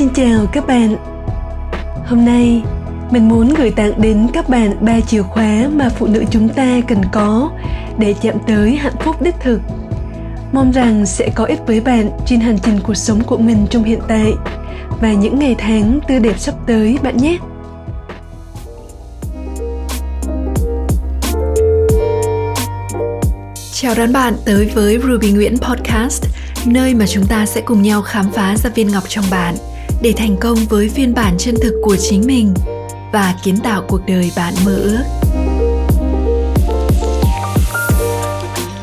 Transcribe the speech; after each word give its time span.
Xin 0.00 0.08
chào 0.14 0.46
các 0.52 0.66
bạn. 0.66 0.96
Hôm 2.06 2.24
nay 2.24 2.62
mình 3.10 3.28
muốn 3.28 3.54
gửi 3.54 3.70
tặng 3.70 3.92
đến 4.00 4.26
các 4.32 4.48
bạn 4.48 4.76
ba 4.80 5.00
chìa 5.00 5.22
khóa 5.22 5.68
mà 5.72 5.88
phụ 5.88 6.06
nữ 6.06 6.24
chúng 6.30 6.48
ta 6.48 6.80
cần 6.88 6.98
có 7.12 7.50
để 7.98 8.14
chạm 8.22 8.34
tới 8.46 8.76
hạnh 8.76 8.94
phúc 9.00 9.22
đích 9.22 9.34
thực. 9.40 9.60
Mong 10.52 10.70
rằng 10.70 11.06
sẽ 11.06 11.30
có 11.34 11.44
ích 11.44 11.58
với 11.66 11.80
bạn 11.80 12.10
trên 12.26 12.40
hành 12.40 12.58
trình 12.62 12.80
cuộc 12.82 12.94
sống 12.94 13.24
của 13.24 13.38
mình 13.38 13.66
trong 13.70 13.84
hiện 13.84 14.00
tại 14.08 14.32
và 15.00 15.12
những 15.12 15.38
ngày 15.38 15.54
tháng 15.58 16.00
tươi 16.08 16.20
đẹp 16.20 16.38
sắp 16.38 16.54
tới 16.66 16.98
bạn 17.02 17.16
nhé. 17.16 17.38
Chào 23.72 23.94
đón 23.94 24.12
bạn 24.12 24.34
tới 24.44 24.70
với 24.74 24.98
Ruby 24.98 25.32
Nguyễn 25.32 25.58
Podcast, 25.58 26.24
nơi 26.66 26.94
mà 26.94 27.06
chúng 27.06 27.26
ta 27.26 27.46
sẽ 27.46 27.60
cùng 27.60 27.82
nhau 27.82 28.02
khám 28.02 28.30
phá 28.32 28.56
ra 28.56 28.70
viên 28.74 28.88
ngọc 28.88 29.04
trong 29.08 29.24
bạn 29.30 29.54
để 30.02 30.12
thành 30.16 30.36
công 30.40 30.58
với 30.68 30.88
phiên 30.88 31.14
bản 31.14 31.34
chân 31.38 31.54
thực 31.62 31.80
của 31.82 31.96
chính 31.96 32.26
mình 32.26 32.54
và 33.12 33.34
kiến 33.44 33.56
tạo 33.62 33.84
cuộc 33.88 34.00
đời 34.06 34.30
bạn 34.36 34.54
mơ 34.64 34.76
ước. 34.76 35.02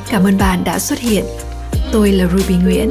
Cảm 0.10 0.24
ơn 0.24 0.38
bạn 0.38 0.64
đã 0.64 0.80
xuất 0.80 1.00
hiện. 1.00 1.26
Tôi 1.92 2.12
là 2.12 2.28
Ruby 2.28 2.56
Nguyễn 2.56 2.90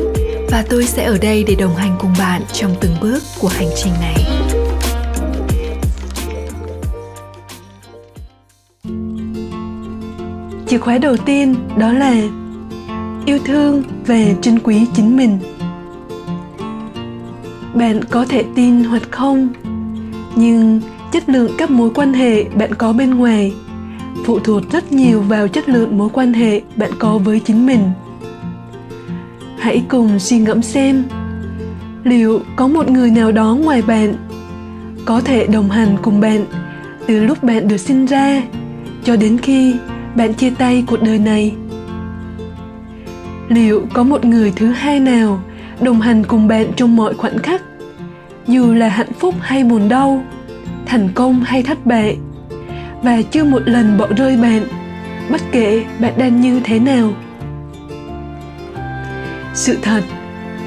và 0.51 0.65
tôi 0.71 0.85
sẽ 0.87 1.05
ở 1.05 1.19
đây 1.19 1.45
để 1.49 1.55
đồng 1.55 1.77
hành 1.77 1.97
cùng 2.01 2.13
bạn 2.19 2.43
trong 2.53 2.75
từng 2.81 2.97
bước 3.01 3.23
của 3.41 3.49
hành 3.49 3.69
trình 3.77 3.93
này. 4.01 4.17
Chìa 10.69 10.79
khóa 10.79 10.99
đầu 10.99 11.17
tiên 11.17 11.55
đó 11.79 11.93
là 11.93 12.23
yêu 13.27 13.39
thương 13.45 13.83
về 14.07 14.35
trân 14.43 14.59
quý 14.59 14.87
chính 14.95 15.17
mình. 15.17 15.56
Bạn 17.77 18.05
có 18.11 18.25
thể 18.29 18.45
tin 18.55 18.85
hoặc 18.85 19.03
không, 19.11 19.49
nhưng 20.37 20.81
chất 21.13 21.29
lượng 21.29 21.51
các 21.59 21.71
mối 21.71 21.91
quan 21.95 22.13
hệ 22.13 22.45
bạn 22.45 22.75
có 22.75 22.93
bên 22.93 23.15
ngoài 23.15 23.53
phụ 24.25 24.39
thuộc 24.39 24.63
rất 24.73 24.93
nhiều 24.93 25.21
vào 25.21 25.49
chất 25.49 25.69
lượng 25.69 25.99
mối 25.99 26.09
quan 26.13 26.33
hệ 26.33 26.61
bạn 26.77 26.91
có 26.99 27.19
với 27.19 27.41
chính 27.41 27.67
mình. 27.67 27.91
Hãy 29.59 29.83
cùng 29.89 30.19
suy 30.19 30.39
ngẫm 30.39 30.63
xem 30.63 31.05
liệu 32.05 32.41
có 32.57 32.69
một 32.69 32.91
người 32.91 33.11
nào 33.11 33.33
đó 33.33 33.55
ngoài 33.55 33.83
bạn 33.83 34.15
có 35.05 35.21
thể 35.21 35.47
đồng 35.47 35.71
hành 35.71 35.97
cùng 36.03 36.21
bạn 36.21 36.45
từ 37.07 37.25
lúc 37.25 37.43
bạn 37.43 37.69
được 37.69 37.77
sinh 37.77 38.07
ra 38.07 38.43
cho 39.05 39.17
đến 39.17 39.39
khi 39.39 39.75
bạn 40.17 40.35
chia 40.35 40.51
tay 40.51 40.85
cuộc 40.87 41.03
đời 41.03 41.19
này? 41.19 41.55
Liệu 43.49 43.87
có 43.93 44.03
một 44.03 44.25
người 44.25 44.53
thứ 44.57 44.67
hai 44.67 45.01
nào 45.01 45.43
đồng 45.81 46.01
hành 46.01 46.25
cùng 46.25 46.49
bạn 46.49 46.67
trong 46.77 46.97
mọi 46.97 47.15
khoảnh 47.15 47.39
khắc. 47.39 47.63
Dù 48.47 48.75
là 48.75 48.89
hạnh 48.89 49.13
phúc 49.19 49.35
hay 49.41 49.65
buồn 49.65 49.89
đau, 49.89 50.25
thành 50.87 51.09
công 51.15 51.41
hay 51.41 51.63
thất 51.63 51.87
bại, 51.87 52.19
và 53.03 53.23
chưa 53.23 53.45
một 53.45 53.63
lần 53.65 53.99
bỏ 53.99 54.07
rơi 54.17 54.37
bạn, 54.37 54.63
bất 55.31 55.41
kể 55.53 55.85
bạn 56.01 56.13
đang 56.19 56.41
như 56.41 56.61
thế 56.65 56.79
nào. 56.79 57.13
Sự 59.55 59.79
thật 59.83 60.03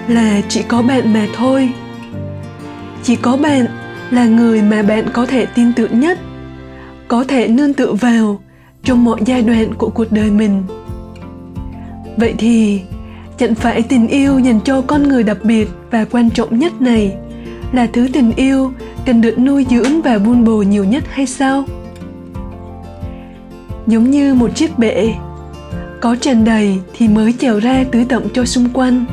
là 0.08 0.42
chỉ 0.50 0.64
có 0.64 0.82
bạn 0.82 1.14
mà 1.14 1.28
thôi. 1.36 1.72
Chỉ 3.04 3.16
có 3.16 3.38
bạn 3.38 3.66
là 4.10 4.26
người 4.26 4.62
mà 4.62 4.84
bạn 4.84 5.06
có 5.14 5.26
thể 5.26 5.46
tin 5.46 5.74
tưởng 5.74 6.00
nhất, 6.00 6.20
có 7.08 7.24
thể 7.28 7.48
nương 7.48 7.74
tựa 7.74 7.94
vào 7.94 8.40
trong 8.84 9.04
mọi 9.04 9.20
giai 9.26 9.42
đoạn 9.42 9.74
của 9.74 9.90
cuộc 9.90 10.12
đời 10.12 10.32
mình. 10.32 10.64
Vậy 12.18 12.34
thì 12.38 12.82
chẳng 13.40 13.56
phải 13.56 13.82
tình 13.82 14.08
yêu 14.08 14.40
dành 14.40 14.59
cho 14.66 14.82
con 14.82 15.09
người 15.09 15.23
đặc 15.23 15.38
biệt 15.44 15.70
và 15.92 16.06
quan 16.12 16.30
trọng 16.30 16.59
nhất 16.59 16.82
này. 16.82 17.16
Là 17.72 17.88
thứ 17.94 18.08
tình 18.14 18.31
yêu 18.36 18.72
cần 19.06 19.22
được 19.22 19.40
nuôi 19.40 19.66
dưỡng 19.70 20.02
và 20.02 20.18
buôn 20.18 20.44
bồi 20.44 20.66
nhiều 20.66 20.84
nhất 20.84 21.04
hay 21.09 21.26
sao? 21.26 21.64
Giống 23.88 24.12
như 24.12 24.34
một 24.34 24.56
chiếc 24.56 24.80
bể, 24.80 25.13
có 26.02 26.16
tràn 26.16 26.46
đầy 26.46 26.80
thì 26.97 27.08
mới 27.08 27.34
trèo 27.40 27.59
ra 27.59 27.84
tưới 27.91 28.06
tận 28.09 28.28
cho 28.34 28.46
xung 28.46 28.69
quanh. 28.74 29.06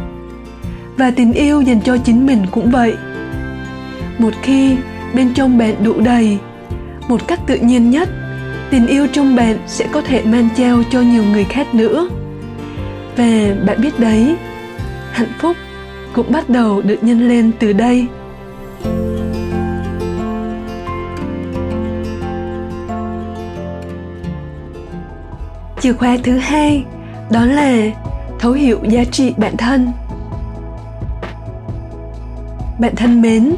Và 0.97 1.11
tình 1.11 1.33
yêu 1.33 1.61
dành 1.61 1.81
cho 1.81 1.97
chính 1.97 2.27
mình 2.27 2.47
cũng 2.51 2.71
vậy. 2.71 2.95
Một 4.19 4.33
khi 4.43 4.77
bên 5.15 5.35
trong 5.35 5.59
bạn 5.59 5.75
đủ 5.85 6.01
đầy, 6.01 6.39
một 7.09 7.29
cách 7.29 7.41
tự 7.47 7.57
nhiên 7.57 7.91
nhất, 7.91 8.09
tình 8.71 8.87
yêu 8.87 9.07
trong 9.13 9.37
bạn 9.37 9.59
sẽ 9.67 9.87
có 9.93 10.01
thể 10.01 10.23
mang 10.25 10.49
trao 10.57 10.83
cho 10.91 11.01
nhiều 11.01 11.25
người 11.25 11.45
khác 11.45 11.75
nữa 11.75 12.09
và 13.17 13.55
bạn 13.67 13.81
biết 13.81 14.01
đấy. 14.01 14.37
Hạnh 15.13 15.33
phúc 15.39 15.57
cũng 16.13 16.33
bắt 16.33 16.49
đầu 16.51 16.83
được 16.83 16.99
nhân 17.03 17.29
lên 17.29 17.53
từ 17.59 17.73
đây. 17.73 18.07
Chìa 25.81 25.93
khóa 25.93 26.17
thứ 26.23 26.39
hai, 26.39 26.85
đó 27.31 27.45
là 27.45 27.77
thấu 28.39 28.53
hiểu 28.53 28.79
giá 28.89 29.05
trị 29.05 29.35
bản 29.37 29.57
thân. 29.57 29.93
Bạn 32.79 32.97
thân 32.97 33.23
mến, 33.23 33.53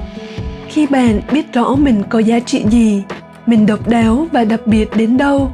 khi 0.69 0.87
bạn 0.87 1.21
biết 1.33 1.53
rõ 1.53 1.75
mình 1.75 2.03
có 2.09 2.19
giá 2.19 2.41
trị 2.41 2.65
gì, 2.71 3.03
mình 3.47 3.67
độc 3.67 3.89
đáo 3.89 4.27
và 4.33 4.45
đặc 4.45 4.61
biệt 4.67 4.89
đến 4.97 5.17
đâu, 5.17 5.51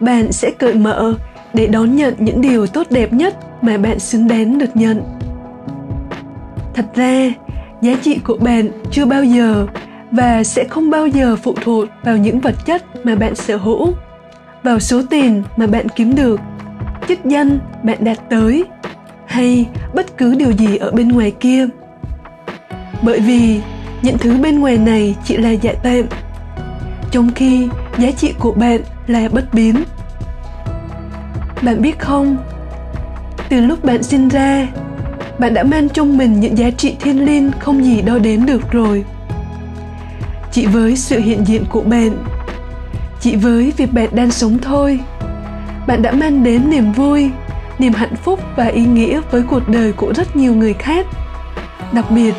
bạn 0.00 0.32
sẽ 0.32 0.50
cởi 0.50 0.74
mở 0.74 1.14
để 1.54 1.66
đón 1.66 1.96
nhận 1.96 2.14
những 2.18 2.40
điều 2.40 2.66
tốt 2.66 2.86
đẹp 2.90 3.12
nhất 3.12 3.36
mà 3.62 3.78
bạn 3.78 3.98
xứng 3.98 4.28
đáng 4.28 4.58
được 4.58 4.76
nhận. 4.76 5.02
Thật 6.74 6.86
ra, 6.94 7.32
giá 7.82 7.96
trị 8.02 8.18
của 8.24 8.36
bạn 8.36 8.68
chưa 8.90 9.06
bao 9.06 9.24
giờ 9.24 9.66
và 10.10 10.44
sẽ 10.44 10.64
không 10.64 10.90
bao 10.90 11.06
giờ 11.06 11.36
phụ 11.36 11.54
thuộc 11.62 11.88
vào 12.02 12.16
những 12.16 12.40
vật 12.40 12.54
chất 12.66 13.06
mà 13.06 13.14
bạn 13.14 13.34
sở 13.34 13.56
hữu, 13.56 13.92
vào 14.62 14.78
số 14.78 15.02
tiền 15.10 15.42
mà 15.56 15.66
bạn 15.66 15.88
kiếm 15.88 16.14
được, 16.14 16.40
chức 17.08 17.24
danh 17.24 17.58
bạn 17.82 17.98
đạt 18.00 18.18
tới, 18.30 18.64
hay 19.26 19.66
bất 19.94 20.16
cứ 20.18 20.34
điều 20.34 20.50
gì 20.50 20.76
ở 20.76 20.90
bên 20.90 21.08
ngoài 21.08 21.30
kia. 21.40 21.66
Bởi 23.02 23.20
vì 23.20 23.60
những 24.02 24.18
thứ 24.18 24.38
bên 24.38 24.60
ngoài 24.60 24.78
này 24.78 25.16
chỉ 25.24 25.36
là 25.36 25.50
giả 25.50 25.72
tạm, 25.82 26.02
trong 27.10 27.30
khi 27.34 27.68
giá 27.98 28.10
trị 28.10 28.34
của 28.38 28.52
bạn 28.52 28.80
là 29.06 29.28
bất 29.32 29.54
biến 29.54 29.76
bạn 31.62 31.82
biết 31.82 31.98
không? 31.98 32.36
Từ 33.48 33.60
lúc 33.60 33.84
bạn 33.84 34.02
sinh 34.02 34.28
ra, 34.28 34.66
bạn 35.38 35.54
đã 35.54 35.62
mang 35.62 35.88
trong 35.88 36.18
mình 36.18 36.40
những 36.40 36.58
giá 36.58 36.70
trị 36.70 36.96
thiên 37.00 37.24
liêng 37.24 37.50
không 37.58 37.84
gì 37.84 38.02
đo 38.02 38.18
đếm 38.18 38.46
được 38.46 38.70
rồi. 38.70 39.04
Chỉ 40.52 40.66
với 40.66 40.96
sự 40.96 41.20
hiện 41.20 41.46
diện 41.46 41.64
của 41.70 41.82
bạn, 41.82 42.24
chỉ 43.20 43.36
với 43.36 43.72
việc 43.76 43.92
bạn 43.92 44.08
đang 44.12 44.30
sống 44.30 44.58
thôi, 44.58 45.00
bạn 45.86 46.02
đã 46.02 46.12
mang 46.12 46.44
đến 46.44 46.70
niềm 46.70 46.92
vui, 46.92 47.30
niềm 47.78 47.92
hạnh 47.92 48.16
phúc 48.16 48.40
và 48.56 48.66
ý 48.66 48.84
nghĩa 48.84 49.20
với 49.30 49.42
cuộc 49.42 49.68
đời 49.68 49.92
của 49.92 50.12
rất 50.16 50.36
nhiều 50.36 50.54
người 50.54 50.74
khác, 50.74 51.06
đặc 51.92 52.10
biệt 52.10 52.34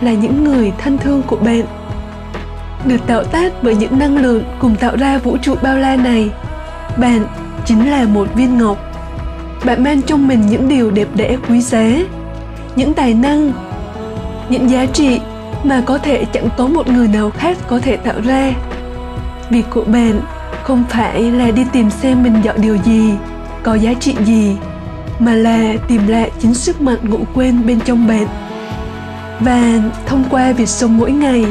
là 0.00 0.12
những 0.12 0.44
người 0.44 0.72
thân 0.78 0.98
thương 0.98 1.22
của 1.22 1.36
bạn. 1.36 1.62
Được 2.84 3.06
tạo 3.06 3.24
tác 3.24 3.52
bởi 3.62 3.76
những 3.76 3.98
năng 3.98 4.16
lượng 4.16 4.44
cùng 4.58 4.76
tạo 4.76 4.96
ra 4.96 5.18
vũ 5.18 5.36
trụ 5.42 5.54
bao 5.62 5.78
la 5.78 5.96
này, 5.96 6.30
bạn 6.96 7.26
chính 7.64 7.90
là 7.90 8.04
một 8.04 8.28
viên 8.34 8.58
ngọc. 8.58 8.78
Bạn 9.64 9.84
mang 9.84 10.02
trong 10.02 10.28
mình 10.28 10.46
những 10.46 10.68
điều 10.68 10.90
đẹp 10.90 11.08
đẽ 11.14 11.36
quý 11.48 11.60
giá, 11.60 11.88
những 12.76 12.94
tài 12.94 13.14
năng, 13.14 13.52
những 14.48 14.70
giá 14.70 14.86
trị 14.86 15.20
mà 15.64 15.82
có 15.86 15.98
thể 15.98 16.24
chẳng 16.32 16.48
có 16.56 16.66
một 16.66 16.88
người 16.88 17.08
nào 17.08 17.30
khác 17.30 17.58
có 17.68 17.78
thể 17.78 17.96
tạo 17.96 18.14
ra. 18.24 18.52
Việc 19.50 19.64
của 19.70 19.84
bạn 19.84 20.20
không 20.62 20.84
phải 20.90 21.22
là 21.22 21.50
đi 21.50 21.62
tìm 21.72 21.90
xem 21.90 22.22
mình 22.22 22.34
giỏi 22.44 22.58
điều 22.58 22.76
gì, 22.76 23.14
có 23.62 23.74
giá 23.74 23.94
trị 23.94 24.14
gì, 24.24 24.56
mà 25.18 25.34
là 25.34 25.74
tìm 25.88 26.06
lại 26.06 26.30
chính 26.40 26.54
sức 26.54 26.80
mạnh 26.80 26.98
ngủ 27.02 27.18
quên 27.34 27.66
bên 27.66 27.80
trong 27.80 28.06
bạn. 28.06 28.26
Và 29.40 29.80
thông 30.06 30.24
qua 30.30 30.52
việc 30.52 30.68
sống 30.68 30.98
mỗi 30.98 31.12
ngày, 31.12 31.44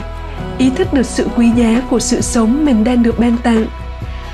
ý 0.57 0.69
thức 0.69 0.93
được 0.93 1.05
sự 1.05 1.27
quý 1.37 1.51
giá 1.55 1.81
của 1.89 1.99
sự 1.99 2.21
sống 2.21 2.65
mình 2.65 2.83
đang 2.83 3.03
được 3.03 3.19
ban 3.19 3.37
tặng 3.37 3.65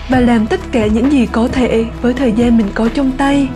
và 0.10 0.20
làm 0.20 0.48
tất 0.48 0.60
cả 0.72 0.88
những 0.88 1.12
gì 1.12 1.26
có 1.26 1.48
thể 1.48 1.86
với 2.02 2.14
thời 2.14 2.32
gian 2.32 2.58
mình 2.58 2.68
có 2.74 2.90
trong 2.94 3.12
tay. 3.12 3.48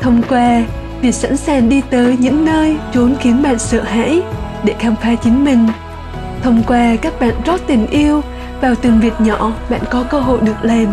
Thông 0.00 0.22
qua 0.28 0.64
việc 1.00 1.14
sẵn 1.14 1.36
sàng 1.36 1.68
đi 1.68 1.80
tới 1.90 2.16
những 2.20 2.44
nơi 2.44 2.76
trốn 2.92 3.14
khiến 3.20 3.42
bạn 3.42 3.58
sợ 3.58 3.82
hãi 3.82 4.22
để 4.64 4.74
khám 4.78 4.96
phá 4.96 5.14
chính 5.14 5.44
mình. 5.44 5.68
Thông 6.42 6.62
qua 6.66 6.96
các 6.96 7.20
bạn 7.20 7.34
rót 7.46 7.60
tình 7.66 7.86
yêu 7.86 8.20
vào 8.60 8.74
từng 8.74 9.00
việc 9.00 9.20
nhỏ 9.20 9.52
bạn 9.70 9.80
có 9.90 10.04
cơ 10.10 10.20
hội 10.20 10.38
được 10.42 10.56
làm. 10.64 10.86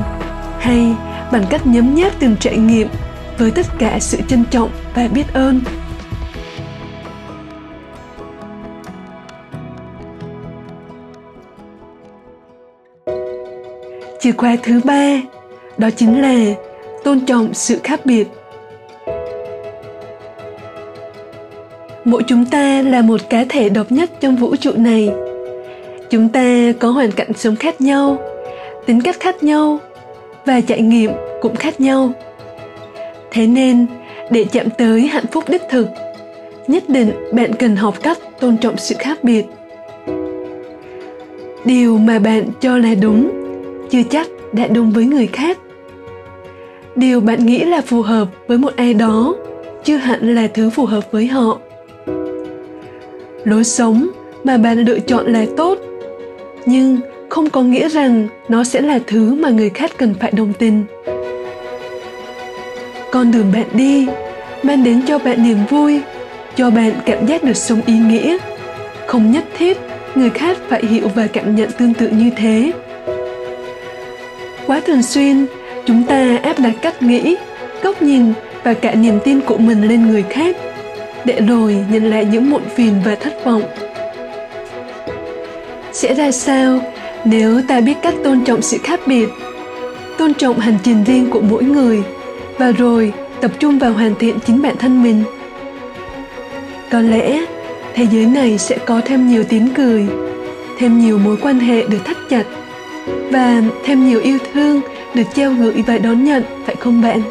Hay 0.60 0.96
bằng 1.32 1.44
cách 1.50 1.68
nhấm 1.68 1.96
nháp 1.96 2.12
từng 2.20 2.36
trải 2.40 2.58
nghiệm 2.58 2.88
với 3.38 3.52
tất 3.52 3.66
cả 3.80 4.00
sự 4.00 4.18
trân 4.28 4.46
trọng 4.46 4.70
và 4.96 5.08
biết 5.08 5.34
ơn. 5.34 5.62
Chìa 14.22 14.32
khóa 14.32 14.56
thứ 14.64 14.82
ba, 14.84 15.22
đó 15.78 15.90
chính 15.96 16.22
là 16.22 16.54
tôn 17.04 17.20
trọng 17.20 17.54
sự 17.54 17.80
khác 17.84 18.06
biệt. 18.06 18.28
Mỗi 22.04 22.24
chúng 22.28 22.46
ta 22.46 22.82
là 22.82 23.02
một 23.02 23.22
cá 23.30 23.46
thể 23.50 23.70
độc 23.70 23.92
nhất 23.92 24.12
trong 24.20 24.36
vũ 24.36 24.56
trụ 24.56 24.72
này. 24.76 25.10
Chúng 26.10 26.30
ta 26.30 26.72
có 26.80 26.92
hoàn 26.92 27.12
cảnh 27.12 27.34
sống 27.36 27.56
khác 27.56 27.82
nhau, 27.82 28.18
tính 28.86 29.02
cách 29.02 29.20
khác 29.20 29.44
nhau 29.44 29.80
và 30.46 30.62
trải 30.62 30.82
nghiệm 30.82 31.12
cũng 31.42 31.56
khác 31.56 31.82
nhau. 31.82 32.12
Thế 33.32 33.48
nên, 33.48 33.86
để 34.30 34.46
chạm 34.52 34.68
tới 34.78 35.02
hạnh 35.02 35.26
phúc 35.32 35.44
đích 35.48 35.64
thực, 35.70 35.88
nhất 36.68 36.84
định 36.90 37.12
bạn 37.34 37.56
cần 37.56 37.76
học 37.76 37.96
cách 38.04 38.18
tôn 38.40 38.58
trọng 38.58 38.78
sự 38.78 38.96
khác 39.00 39.24
biệt. 39.24 39.46
Điều 41.66 41.98
mà 41.98 42.20
bạn 42.20 42.44
cho 42.62 42.78
là 42.78 42.96
đúng 43.02 43.41
chưa 43.92 44.04
chắc 44.10 44.28
đã 44.54 44.68
đúng 44.68 44.92
với 44.92 45.06
người 45.06 45.28
khác. 45.28 45.58
Điều 46.96 47.22
bạn 47.22 47.46
nghĩ 47.46 47.60
là 47.66 47.82
phù 47.82 48.02
hợp 48.02 48.28
với 48.48 48.58
một 48.58 48.74
ai 48.76 48.94
đó, 48.94 49.36
chưa 49.84 49.98
hẳn 49.98 50.36
là 50.36 50.48
thứ 50.48 50.70
phù 50.70 50.86
hợp 50.86 51.12
với 51.12 51.28
họ. 51.28 51.60
Lối 53.44 53.64
sống 53.64 54.08
mà 54.44 54.58
bạn 54.58 54.78
lựa 54.80 55.00
chọn 55.00 55.34
là 55.34 55.46
tốt, 55.58 55.80
nhưng 56.66 56.98
không 57.30 57.50
có 57.50 57.64
nghĩa 57.64 57.90
rằng 57.90 58.28
nó 58.50 58.64
sẽ 58.64 58.82
là 58.82 59.00
thứ 59.08 59.36
mà 59.36 59.50
người 59.50 59.70
khác 59.70 59.92
cần 59.98 60.14
phải 60.20 60.32
đồng 60.32 60.54
tình. 60.54 60.84
Con 63.12 63.32
đường 63.32 63.52
bạn 63.54 63.68
đi 63.74 64.08
mang 64.64 64.84
đến 64.84 65.02
cho 65.08 65.18
bạn 65.20 65.44
niềm 65.44 65.58
vui, 65.70 66.02
cho 66.56 66.70
bạn 66.70 66.92
cảm 67.06 67.26
giác 67.26 67.44
được 67.44 67.58
sống 67.58 67.82
ý 67.86 67.94
nghĩa. 67.94 68.38
Không 69.08 69.32
nhất 69.32 69.44
thiết 69.58 69.78
người 70.16 70.30
khác 70.30 70.58
phải 70.70 70.86
hiểu 70.86 71.08
và 71.16 71.28
cảm 71.28 71.56
nhận 71.56 71.70
tương 71.72 71.94
tự 71.94 72.08
như 72.08 72.30
thế 72.38 72.72
quá 74.72 74.80
thường 74.80 75.04
xuyên, 75.04 75.46
chúng 75.86 76.04
ta 76.04 76.40
áp 76.44 76.60
đặt 76.60 76.74
cách 76.82 77.02
nghĩ, 77.02 77.36
góc 77.84 78.02
nhìn 78.02 78.34
và 78.64 78.74
cả 78.74 78.96
niềm 78.96 79.20
tin 79.24 79.42
của 79.42 79.58
mình 79.58 79.88
lên 79.88 80.08
người 80.08 80.24
khác, 80.30 80.56
để 81.26 81.42
rồi 81.48 81.78
nhận 81.92 82.10
lại 82.10 82.26
những 82.26 82.50
muộn 82.50 82.62
phiền 82.76 82.94
và 83.06 83.16
thất 83.16 83.46
vọng. 83.46 83.64
Sẽ 85.92 86.14
ra 86.14 86.32
sao 86.32 86.80
nếu 87.26 87.62
ta 87.68 87.82
biết 87.82 87.94
cách 88.02 88.14
tôn 88.24 88.44
trọng 88.44 88.62
sự 88.62 88.78
khác 88.84 89.00
biệt, 89.06 89.30
tôn 90.18 90.34
trọng 90.34 90.60
hành 90.60 90.78
trình 90.84 91.04
riêng 91.04 91.30
của 91.30 91.42
mỗi 91.42 91.64
người 91.64 92.04
và 92.58 92.72
rồi 92.72 93.14
tập 93.42 93.52
trung 93.60 93.80
vào 93.80 93.94
hoàn 93.94 94.16
thiện 94.16 94.40
chính 94.48 94.62
bản 94.62 94.78
thân 94.78 95.04
mình? 95.04 95.24
Có 96.92 97.02
lẽ 97.02 97.46
thế 97.94 98.08
giới 98.12 98.26
này 98.26 98.58
sẽ 98.58 98.78
có 98.78 99.02
thêm 99.06 99.28
nhiều 99.28 99.44
tiếng 99.50 99.68
cười, 99.76 100.08
thêm 100.78 101.00
nhiều 101.00 101.18
mối 101.18 101.38
quan 101.42 101.60
hệ 101.60 101.88
được 101.88 102.06
thắt 102.06 102.18
chặt 102.30 102.44
và 103.32 103.62
thêm 103.86 104.08
nhiều 104.08 104.20
yêu 104.20 104.38
thương 104.54 104.82
được 105.14 105.24
trao 105.36 105.52
gửi 105.52 105.84
và 105.88 105.98
đón 105.98 106.24
nhận, 106.24 106.44
phải 106.66 106.76
không 106.76 107.02
bạn? 107.02 107.22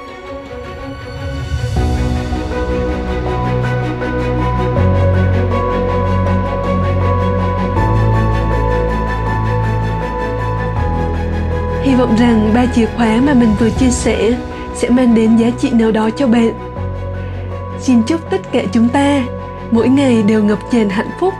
Hy 11.83 11.95
vọng 11.95 12.17
rằng 12.17 12.51
ba 12.55 12.67
chìa 12.75 12.87
khóa 12.97 13.21
mà 13.27 13.35
mình 13.35 13.55
vừa 13.59 13.71
chia 13.71 13.91
sẻ 13.91 14.33
sẽ 14.75 14.89
mang 14.89 15.15
đến 15.15 15.37
giá 15.37 15.51
trị 15.59 15.71
nào 15.71 15.91
đó 15.91 16.11
cho 16.11 16.27
bạn. 16.27 16.53
Xin 17.81 18.03
chúc 18.03 18.31
tất 18.31 18.53
cả 18.53 18.63
chúng 18.73 18.89
ta 18.89 19.23
mỗi 19.71 19.89
ngày 19.89 20.23
đều 20.23 20.45
ngập 20.45 20.59
tràn 20.73 20.89
hạnh 20.89 21.11
phúc 21.21 21.35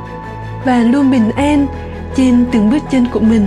và 0.65 0.83
luôn 0.83 1.11
bình 1.11 1.31
an 1.31 1.67
trên 2.17 2.45
từng 2.53 2.71
bước 2.71 2.83
chân 2.91 3.07
của 3.13 3.21
mình. 3.21 3.47